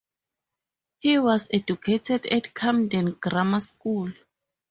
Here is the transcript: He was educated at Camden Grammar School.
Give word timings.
He 0.97 1.19
was 1.19 1.47
educated 1.53 2.25
at 2.25 2.55
Camden 2.55 3.17
Grammar 3.21 3.59
School. 3.59 4.11